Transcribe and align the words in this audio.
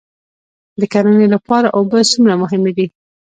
د 0.79 0.81
کرنې 0.93 1.27
لپاره 1.35 1.67
اوبه 1.77 1.99
څومره 2.11 2.33
مهمې 2.43 2.71
دي؟ 2.77 2.85